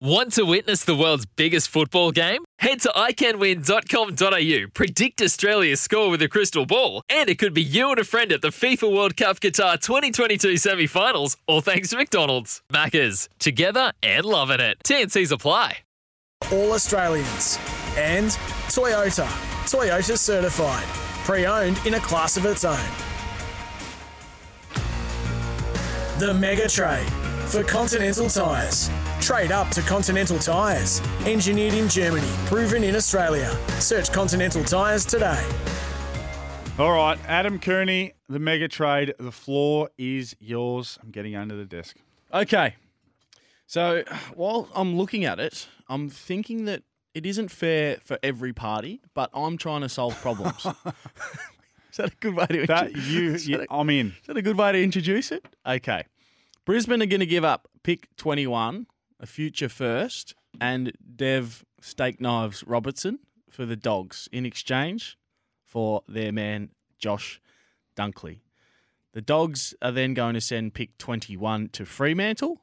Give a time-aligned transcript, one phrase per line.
[0.00, 2.44] Want to witness the world's biggest football game?
[2.60, 7.90] Head to iCanWin.com.au, predict Australia's score with a crystal ball, and it could be you
[7.90, 11.96] and a friend at the FIFA World Cup Qatar 2022 semi finals, all thanks to
[11.96, 12.62] McDonald's.
[12.72, 14.78] Maccas, together and loving it.
[14.84, 15.78] TNC's apply.
[16.52, 17.58] All Australians.
[17.96, 18.30] And
[18.68, 19.26] Toyota.
[19.64, 20.86] Toyota certified.
[21.24, 22.78] Pre owned in a class of its own.
[26.20, 26.68] The Mega
[27.48, 28.90] for Continental Tyres.
[29.20, 31.00] Trade up to Continental Tyres.
[31.26, 33.50] Engineered in Germany, proven in Australia.
[33.80, 35.44] Search Continental Tyres today.
[36.78, 39.12] All right, Adam Cooney, the mega trade.
[39.18, 40.98] The floor is yours.
[41.02, 41.96] I'm getting under the desk.
[42.32, 42.76] Okay.
[43.66, 49.00] So while I'm looking at it, I'm thinking that it isn't fair for every party,
[49.14, 50.64] but I'm trying to solve problems.
[51.90, 54.14] is that a good way to That intro- you, is, you that a, I'm in.
[54.20, 55.44] is that a good way to introduce it?
[55.66, 56.04] Okay.
[56.64, 58.86] Brisbane are going to give up pick 21,
[59.20, 65.18] a future first, and Dev Steak Knives Robertson for the Dogs in exchange
[65.64, 67.40] for their man Josh
[67.96, 68.40] Dunkley.
[69.12, 72.62] The Dogs are then going to send pick 21 to Fremantle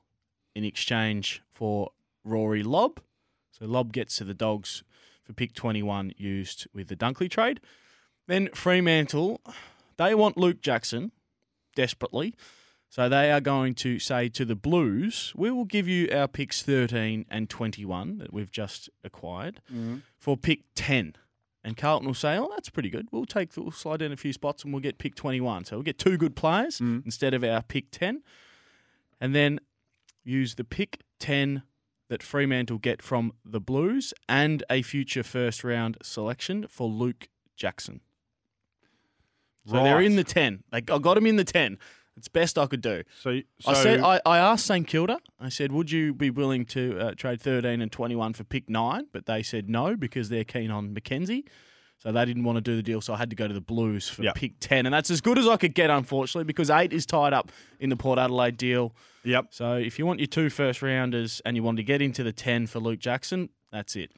[0.56, 1.92] in exchange for
[2.24, 3.02] Rory Lobb.
[3.52, 4.84] So Lobb gets to the Dogs
[5.24, 7.60] for pick 21 used with the Dunkley trade.
[8.28, 9.42] Then Fremantle,
[9.98, 11.12] they want Luke Jackson
[11.76, 12.36] desperately.
[12.96, 16.62] So they are going to say to the Blues, we will give you our picks
[16.62, 19.98] 13 and 21 that we've just acquired mm-hmm.
[20.18, 21.16] for pick 10.
[21.62, 23.10] And Carlton will say, oh, that's pretty good.
[23.12, 25.66] We'll take, we'll slide down a few spots and we'll get pick 21.
[25.66, 27.00] So we'll get two good players mm-hmm.
[27.04, 28.24] instead of our pick 10.
[29.20, 29.60] And then
[30.24, 31.64] use the pick 10
[32.08, 38.00] that Fremantle get from the Blues and a future first round selection for Luke Jackson.
[39.66, 40.64] So they're in the 10.
[40.72, 41.78] They, I got them in the 10.
[42.18, 43.04] It's best I could do.
[43.22, 45.20] So, so I said I, I asked St Kilda.
[45.40, 49.08] I said, "Would you be willing to uh, trade 13 and 21 for pick nine?
[49.12, 51.46] But they said no because they're keen on Mackenzie.
[51.98, 53.00] So they didn't want to do the deal.
[53.02, 54.36] So I had to go to the Blues for Yep.
[54.36, 57.34] pick 10, and that's as good as I could get, unfortunately, because eight is tied
[57.34, 58.94] up in the Port Adelaide deal.
[59.24, 59.48] yep.
[59.50, 62.34] So if you want your two first rounders and you want to get into the
[62.34, 64.12] 10 for Luke Jackson, that's it.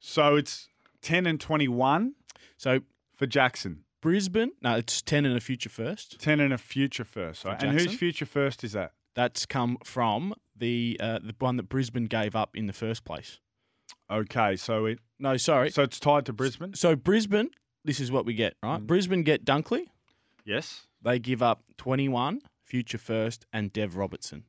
[0.00, 0.68] So it's
[1.02, 2.14] 10 and 21
[2.56, 2.80] So
[3.16, 3.84] for Jackson.
[4.02, 6.18] Brisbane, no, it's 10 and a future first.
[6.20, 7.44] 10 and a future first.
[7.46, 7.62] Right?
[7.62, 8.92] And whose future first is that?
[9.14, 13.38] That's come from the uh, the one that Brisbane gave up in the first place.
[14.10, 15.70] Okay, so it No, sorry.
[15.70, 16.74] so it's tied to Brisbane.
[16.74, 17.50] So Brisbane,
[17.84, 18.80] this is what we get, right?
[18.80, 18.86] Mm.
[18.86, 19.84] Brisbane get Dunkley.
[20.44, 20.86] Yes.
[21.00, 24.44] They give up 21, future first, and Dev Robertson.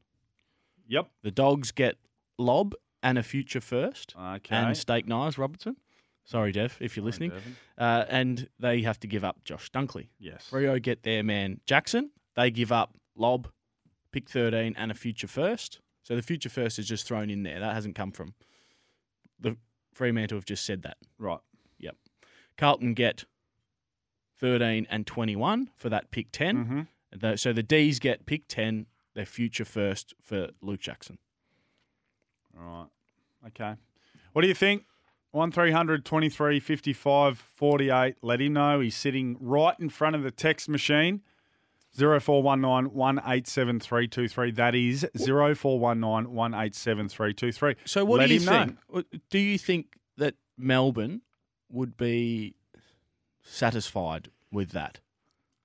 [0.87, 1.09] Yep.
[1.23, 1.97] The Dogs get
[2.37, 4.55] Lobb and a future first, Okay.
[4.55, 5.75] and Steak Knives Robertson.
[6.25, 7.33] Sorry, Dev, if you're listening.
[7.77, 10.07] Uh, and they have to give up Josh Dunkley.
[10.19, 10.47] Yes.
[10.49, 12.11] Freo get their man Jackson.
[12.35, 13.49] They give up Lobb,
[14.11, 15.79] pick 13, and a future first.
[16.03, 17.59] So the future first is just thrown in there.
[17.59, 18.33] That hasn't come from
[19.43, 19.57] the
[19.93, 20.97] Fremantle have just said that.
[21.19, 21.39] Right.
[21.77, 21.95] Yep.
[22.57, 23.25] Carlton get
[24.39, 26.87] 13 and 21 for that pick 10.
[27.21, 27.35] Mm-hmm.
[27.35, 31.19] So the D's get pick 10, their future first for Luke Jackson.
[32.57, 33.47] All right.
[33.47, 33.75] Okay.
[34.31, 34.85] What do you think?
[35.33, 38.15] 1300 23 55 48.
[38.21, 38.79] Let him know.
[38.79, 41.21] He's sitting right in front of the text machine.
[41.95, 44.51] 0419 187 323.
[44.51, 47.75] That is 0419 187 323.
[47.85, 49.03] So what Let do you him know.
[49.03, 49.21] think?
[49.29, 51.21] Do you think that Melbourne
[51.69, 52.55] would be
[53.41, 54.99] satisfied with that?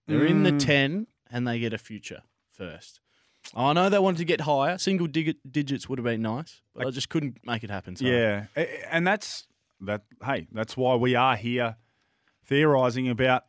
[0.06, 0.59] They're in the Mm.
[0.65, 3.00] 10 and they get a future first.
[3.55, 4.76] I know they wanted to get higher.
[4.79, 7.97] Single dig- digits would have been nice, but I just couldn't make it happen.
[7.97, 8.11] Sorry.
[8.12, 8.47] Yeah,
[8.91, 9.47] and that's
[9.81, 10.03] that.
[10.25, 11.77] Hey, that's why we are here
[12.45, 13.45] theorising about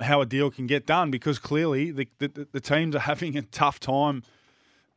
[0.00, 3.42] how a deal can get done because clearly the, the the teams are having a
[3.42, 4.22] tough time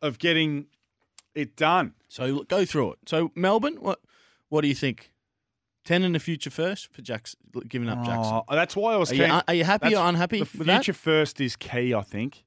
[0.01, 0.67] of getting
[1.35, 1.93] it done.
[2.07, 2.99] So go through it.
[3.07, 3.99] So Melbourne, what
[4.49, 5.11] what do you think?
[5.85, 8.41] Ten in the future first for Jackson, giving up Jackson.
[8.47, 9.11] Oh, that's why I was.
[9.11, 11.93] Are you, are you happy that's- or unhappy The future first is key.
[11.93, 12.43] I think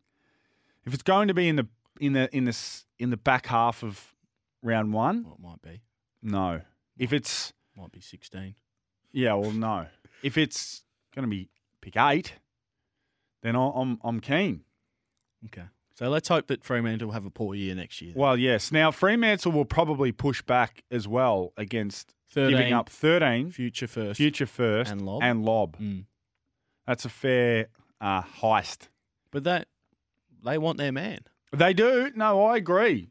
[0.85, 1.67] if it's going to be in the
[1.99, 2.57] in the in the
[2.99, 4.15] in the back half of
[4.63, 5.81] round one, Well, it might be.
[6.23, 6.61] no.
[6.99, 8.55] If it's Might be 16.
[9.13, 9.87] yeah, well, no.
[10.23, 11.49] If it's going to be
[11.81, 12.35] pick eight,
[13.43, 14.63] then I'm I'm keen.
[15.47, 15.65] Okay.
[15.95, 18.13] So let's hope that Fremantle will have a poor year next year.
[18.15, 18.73] Well, yes.
[18.73, 24.17] Now Fremantle will probably push back as well against 13 giving up 13 future first.
[24.17, 25.23] future first And Lobb.
[25.23, 25.77] And Lobb.
[25.79, 26.05] Mm.
[26.87, 27.67] That's a fair
[28.01, 28.89] uh, heist.
[29.31, 29.69] But that
[30.45, 31.21] they want their man.
[31.53, 32.11] They do.
[32.15, 33.11] No, I agree.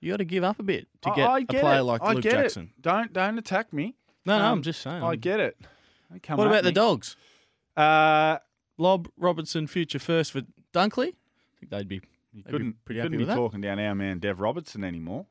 [0.00, 1.82] You got to give up a bit to I- get, I a get player it.
[1.82, 2.70] like I Luke get Jackson.
[2.76, 2.82] It.
[2.82, 3.94] Don't don't attack me.
[4.24, 5.02] No, no, Um, I'm just saying.
[5.02, 5.56] I get it.
[6.10, 7.16] Don't come What at about the dogs?
[7.76, 8.38] Uh,
[8.78, 10.42] Lobb Robertson, future first for
[10.72, 11.08] Dunkley.
[11.08, 13.36] I think they'd be, you they'd be couldn't, pretty happy couldn't be with that.
[13.36, 15.26] talking down our man Dev Robertson anymore.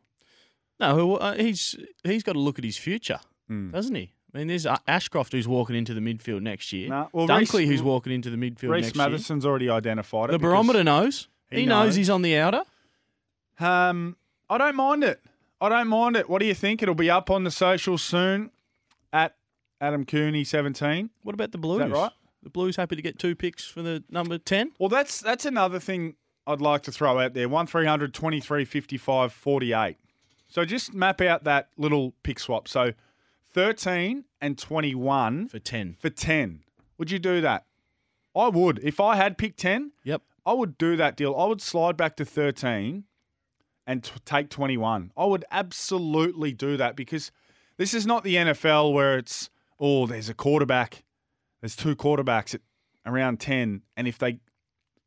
[0.80, 3.20] No, who- uh, he's he's got to look at his future,
[3.50, 3.72] Mm.
[3.72, 4.14] doesn't he?
[4.34, 6.90] I mean, there's uh, Ashcroft who's walking into the midfield next year.
[6.90, 10.34] No, well, Dunkley Reece- who's walking into the midfield Reese next Matheson's already identified it.
[10.34, 11.28] The barometer knows.
[11.50, 11.88] he He, knows.
[11.88, 11.96] knows.
[11.96, 12.62] he's on the outer.
[13.60, 14.16] Um,
[14.50, 15.22] I don't mind it.
[15.62, 16.30] I don't mind it.
[16.30, 16.82] What do you think?
[16.82, 18.52] It'll be up on the socials soon
[19.12, 19.36] at
[19.82, 21.10] Adam Cooney seventeen.
[21.24, 21.82] What about the Blues?
[21.84, 22.12] Is that right?
[22.44, 24.72] The Blues happy to get two picks for the number ten.
[24.80, 26.16] Well, that's that's another thing
[26.48, 27.50] I'd like to throw out there.
[27.50, 29.98] One 23 55 48.
[30.48, 32.68] So just map out that little pick swap.
[32.68, 32.94] So
[33.54, 35.96] 13 and 21 For ten.
[36.00, 36.62] for 10.
[36.98, 37.66] Would you do that?
[38.36, 38.80] I would.
[38.84, 40.22] If I had picked 10, Yep.
[40.46, 41.36] I would do that deal.
[41.36, 43.04] I would slide back to 13
[43.90, 45.12] and t- take 21.
[45.18, 47.32] I would absolutely do that because
[47.78, 49.50] this is not the NFL where it's,
[49.80, 51.04] oh, there's a quarterback.
[51.60, 52.62] There's two quarterbacks at
[53.04, 53.82] around 10.
[53.98, 54.40] And if they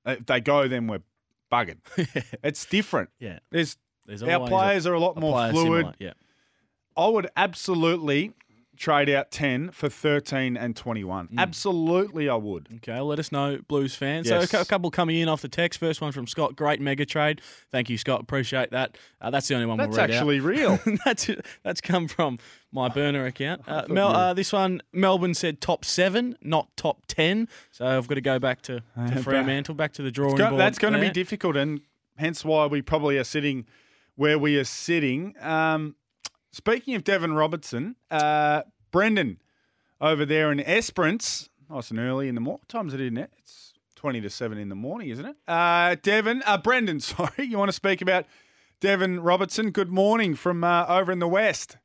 [0.05, 1.03] if they go, then we're
[1.51, 1.79] bugging.
[2.43, 3.11] it's different.
[3.21, 3.39] Yeah.
[3.53, 5.65] There's There's our players are a lot a more fluid.
[5.87, 6.13] similar, Yeah.
[6.97, 8.33] I would absolutely
[8.83, 11.29] trade out 10 for 13 and 21.
[11.29, 11.39] Mm.
[11.39, 12.69] Absolutely, I would.
[12.79, 14.29] Okay, let us know, Blues fans.
[14.29, 14.51] Yes.
[14.51, 15.79] So a couple coming in off the text.
[15.79, 16.57] First one from Scott.
[16.57, 17.41] Great mega trade.
[17.71, 18.21] Thank you, Scott.
[18.21, 18.99] Appreciate that.
[19.21, 20.17] Uh, that's the only one That's we'll read out.
[20.17, 20.81] actually real.
[21.05, 21.31] that's
[21.63, 22.41] that's come from
[22.73, 23.63] my burner account.
[23.73, 27.49] Uh, Mel, uh, this one, Melbourne said top seven, not top ten.
[27.71, 30.51] So I've got to go back to, Uh, to Fremantle, back to the drawing Go-
[30.51, 30.61] board.
[30.61, 31.81] that's going to be difficult, and
[32.19, 33.65] hence why we probably are sitting
[34.17, 35.35] where we are sitting.
[35.41, 35.95] Um,
[36.53, 39.39] speaking of Deven Robertson, uh, Brendan
[40.01, 42.61] over there in Esperance, nice and early in the morning.
[42.61, 43.29] What time is it in there?
[43.39, 45.37] It's 20 to 7 in the morning, isn't it?
[45.49, 48.27] Uh, Deven, uh, Brendan, sorry, you want to speak about
[48.81, 49.71] Deven Robertson?
[49.71, 51.77] Good morning from uh, over in the West.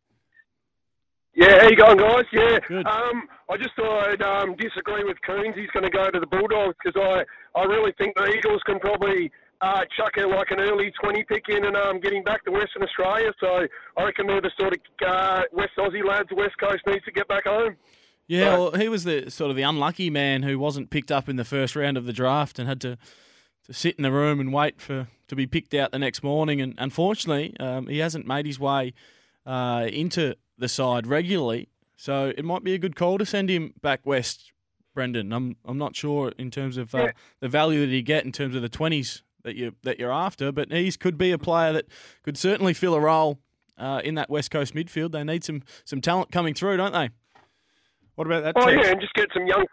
[1.35, 2.25] Yeah, how you going, guys?
[2.33, 2.57] Yeah.
[2.67, 2.87] Good.
[2.87, 5.53] Um, I just thought I'd um, disagree with Coons.
[5.55, 8.79] He's going to go to the Bulldogs because I, I really think the Eagles can
[8.79, 9.31] probably
[9.61, 12.83] uh, chuck it like an early 20 pick in and um, getting back to Western
[12.83, 13.31] Australia.
[13.39, 13.65] So
[13.97, 16.29] I reckon they're the sort of uh, West Aussie lads.
[16.31, 17.75] West Coast needs to get back home.
[18.27, 21.37] Yeah, well, he was the sort of the unlucky man who wasn't picked up in
[21.37, 22.97] the first round of the draft and had to
[23.65, 26.61] to sit in the room and wait for to be picked out the next morning.
[26.61, 28.93] And unfortunately, um, he hasn't made his way
[29.45, 31.67] uh, into the side regularly.
[31.95, 34.51] So it might be a good call to send him back west,
[34.93, 35.31] Brendan.
[35.33, 37.11] I'm I'm not sure in terms of uh, Yeah.
[37.39, 40.51] the value that he get in terms of the twenties that you that you're after,
[40.51, 41.87] but he's could be a player that
[42.21, 43.39] could certainly fill a role
[43.77, 45.11] uh, in that West Coast midfield.
[45.13, 47.09] They need some some talent coming through, don't they?
[48.15, 48.53] What about that?
[48.55, 48.83] Oh text?
[48.83, 49.65] yeah, and just get some young,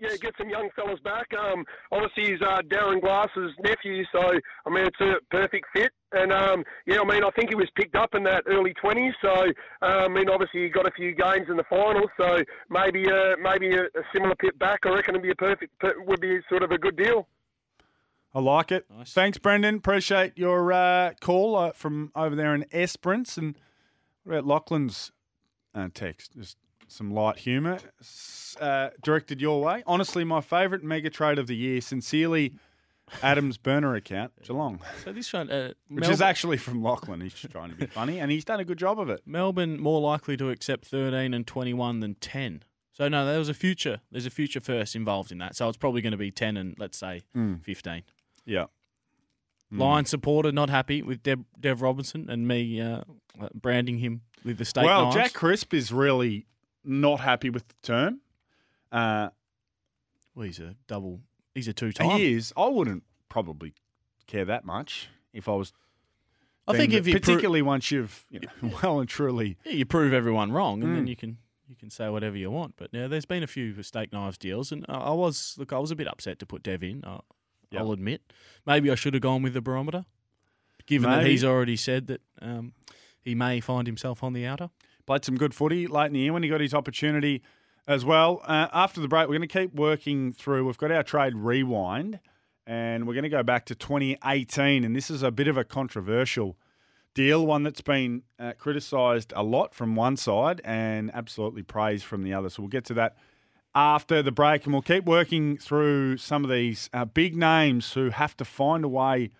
[0.00, 1.26] yeah, get some young fellas back.
[1.36, 4.20] Um, obviously he's uh, Darren Glass's nephew, so
[4.66, 5.90] I mean it's a perfect fit.
[6.12, 9.14] And um, yeah, I mean I think he was picked up in that early twenties.
[9.20, 9.30] So
[9.82, 12.38] uh, I mean obviously he got a few games in the finals, so
[12.70, 14.80] maybe uh, maybe a, a similar pit back.
[14.84, 15.72] I reckon it'd be a perfect
[16.06, 17.26] would be sort of a good deal.
[18.34, 18.86] I like it.
[18.94, 19.12] Nice.
[19.12, 19.76] Thanks, Brendan.
[19.76, 23.38] Appreciate your uh, call uh, from over there in Esperance.
[23.38, 23.56] And
[24.24, 25.10] what about Lachlan's
[25.74, 26.32] uh, text?
[26.36, 26.56] Just
[26.86, 27.78] some light humour
[28.60, 29.82] uh, directed your way.
[29.86, 31.80] Honestly, my favourite mega trade of the year.
[31.80, 32.54] Sincerely,
[33.22, 37.20] Adam's burner account, Geelong, So this one, uh, which Melbourne, is actually from Lachlan.
[37.22, 39.22] He's just trying to be funny, and he's done a good job of it.
[39.26, 42.62] Melbourne more likely to accept 13 and 21 than 10.
[42.92, 44.00] So no, there was a future.
[44.10, 45.56] There's a future first involved in that.
[45.56, 47.62] So it's probably going to be 10 and let's say Mm.
[47.62, 48.02] 15.
[48.48, 48.66] Yeah.
[49.72, 49.78] Mm.
[49.80, 53.02] Lion supporter not happy with Dev, Dev Robinson and me uh,
[53.54, 55.16] branding him with the state Well, knives.
[55.16, 56.46] Jack Crisp is really
[56.84, 58.20] not happy with the term.
[58.90, 59.28] Uh,
[60.34, 61.20] Well, he's a double.
[61.54, 62.18] He's a two-time.
[62.18, 62.52] he is.
[62.56, 63.74] I wouldn't probably
[64.26, 65.72] care that much if I was
[66.66, 69.84] I think if you pro- particularly once you've you know, well and truly yeah, you
[69.86, 71.08] prove everyone wrong, and then Mm.
[71.08, 71.38] you can
[71.68, 72.74] you can say whatever you want.
[72.78, 75.78] But yeah, there's been a few steak knives deals, and I I was look, I
[75.78, 77.04] was a bit upset to put Dev in.
[77.04, 77.20] I,
[77.70, 77.80] Yep.
[77.80, 78.32] I'll admit,
[78.66, 80.04] maybe I should have gone with the barometer,
[80.86, 82.72] given that he's already said that um,
[83.20, 84.70] he may find himself on the outer.
[85.06, 87.42] played some good footy late in the year when he got his opportunity
[87.86, 88.40] as well.
[88.44, 90.66] Uh, after the break, we're going to keep working through.
[90.66, 92.20] We've got our trade rewind,
[92.66, 95.64] and we're going to go back to 2018, and this is a bit of a
[95.64, 96.56] controversial
[97.14, 102.22] deal, one that's been uh, criticised a lot from one side and absolutely praised from
[102.22, 102.48] the other.
[102.48, 103.16] So we'll get to that
[103.74, 108.10] after the break, and we'll keep working through some of these uh, big names who
[108.10, 109.30] have to find a way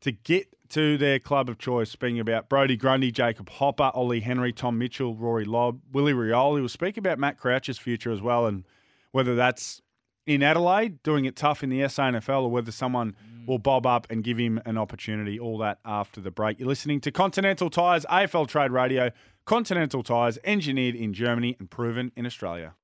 [0.00, 4.52] to get to their club of choice, Speaking about Brodie Grundy, Jacob Hopper, Ollie Henry,
[4.52, 6.60] Tom Mitchell, Rory Lobb, Willie Rioli.
[6.60, 8.64] We'll speak about Matt Crouch's future as well and
[9.12, 9.80] whether that's
[10.26, 13.14] in Adelaide, doing it tough in the SANFL, or whether someone
[13.46, 15.38] will bob up and give him an opportunity.
[15.38, 16.58] All that after the break.
[16.58, 19.10] You're listening to Continental Tires, AFL Trade Radio.
[19.44, 22.74] Continental Tires, engineered in Germany and proven in Australia.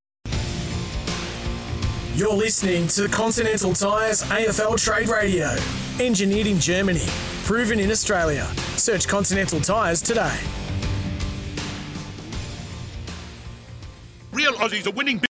[2.15, 5.57] You're listening to Continental Tires AFL Trade Radio.
[5.99, 7.07] Engineered in Germany,
[7.45, 8.45] proven in Australia.
[8.77, 10.39] Search Continental Tires today.
[14.31, 15.21] Real Aussies are winning.